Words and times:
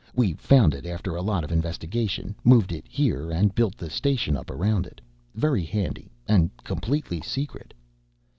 We 0.15 0.33
found 0.33 0.73
it 0.73 0.87
after 0.87 1.15
a 1.15 1.21
lot 1.21 1.43
of 1.43 1.51
investigation, 1.51 2.33
moved 2.43 2.71
it 2.71 2.85
here, 2.89 3.29
and 3.29 3.53
built 3.53 3.77
the 3.77 3.91
station 3.91 4.35
up 4.35 4.49
around 4.49 4.87
it. 4.87 4.99
Very 5.35 5.63
handy. 5.63 6.09
And 6.27 6.49
completely 6.63 7.21
secret." 7.21 7.71